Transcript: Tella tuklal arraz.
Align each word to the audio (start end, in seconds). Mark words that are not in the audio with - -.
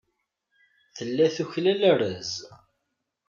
Tella 0.95 1.27
tuklal 1.35 1.81
arraz. 1.91 2.31